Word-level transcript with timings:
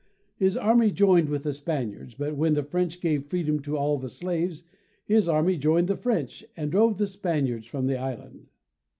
His 0.35 0.57
army 0.57 0.89
joined 0.89 1.29
with 1.29 1.43
the 1.43 1.53
Spaniards, 1.53 2.15
but 2.15 2.35
when 2.35 2.53
the 2.53 2.63
French 2.63 3.01
gave 3.01 3.27
freedom 3.27 3.59
to 3.61 3.77
all 3.77 3.99
the 3.99 4.09
slaves, 4.09 4.63
his 5.05 5.29
army 5.29 5.57
joined 5.57 5.87
the 5.87 5.95
French 5.95 6.43
and 6.57 6.71
drove 6.71 6.97
the 6.97 7.05
Spaniards 7.05 7.67
from 7.67 7.85
the 7.85 7.99
island. 7.99 8.47